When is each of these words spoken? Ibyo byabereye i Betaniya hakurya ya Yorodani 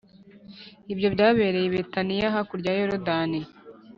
Ibyo 0.93 1.07
byabereye 1.13 1.65
i 1.67 1.73
Betaniya 1.75 2.33
hakurya 2.35 2.69
ya 2.73 2.79
Yorodani 2.81 3.39